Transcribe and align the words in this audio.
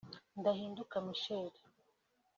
Ndahinduka 0.39 0.95
Michel 1.05 1.47